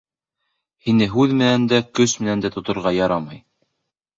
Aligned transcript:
—Һине 0.87 1.07
һүҙ 1.11 1.35
менән 1.41 1.67
дә, 1.73 1.81
көс 1.99 2.17
менән 2.23 2.43
дә 2.47 2.51
тоторға 2.57 2.95
ярамай. 2.99 3.43